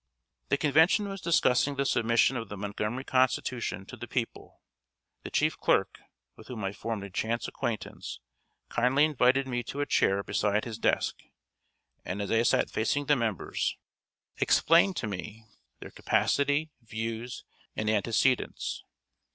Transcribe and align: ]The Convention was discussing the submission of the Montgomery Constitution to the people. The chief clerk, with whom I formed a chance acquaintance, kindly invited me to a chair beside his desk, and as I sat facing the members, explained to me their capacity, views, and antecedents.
]The 0.49 0.57
Convention 0.57 1.07
was 1.07 1.21
discussing 1.21 1.75
the 1.75 1.85
submission 1.85 2.35
of 2.35 2.49
the 2.49 2.57
Montgomery 2.57 3.03
Constitution 3.03 3.85
to 3.85 3.95
the 3.95 4.07
people. 4.07 4.59
The 5.21 5.29
chief 5.29 5.59
clerk, 5.59 5.99
with 6.35 6.47
whom 6.47 6.63
I 6.63 6.73
formed 6.73 7.03
a 7.03 7.11
chance 7.11 7.47
acquaintance, 7.47 8.19
kindly 8.67 9.05
invited 9.05 9.47
me 9.47 9.61
to 9.65 9.79
a 9.79 9.85
chair 9.85 10.23
beside 10.23 10.65
his 10.65 10.79
desk, 10.79 11.17
and 12.03 12.19
as 12.19 12.31
I 12.31 12.41
sat 12.41 12.71
facing 12.71 13.05
the 13.05 13.15
members, 13.15 13.77
explained 14.37 14.95
to 14.95 15.07
me 15.07 15.45
their 15.81 15.91
capacity, 15.91 16.71
views, 16.81 17.43
and 17.75 17.87
antecedents. 17.87 18.83